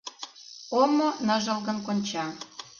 Омо 0.79 1.09
ныжылгын 1.27 1.77
конча. 1.85 2.25